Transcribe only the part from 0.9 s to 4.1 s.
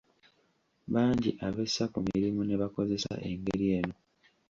Bangi abessa ku mirimu ne bakozesa engeri eno.